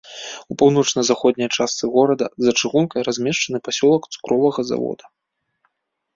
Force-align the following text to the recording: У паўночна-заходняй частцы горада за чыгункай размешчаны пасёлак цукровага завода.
У 0.53 0.55
паўночна-заходняй 0.59 1.49
частцы 1.57 1.83
горада 1.97 2.25
за 2.47 2.51
чыгункай 2.63 3.01
размешчаны 3.09 3.57
пасёлак 3.69 4.03
цукровага 4.13 4.61
завода. 4.73 5.05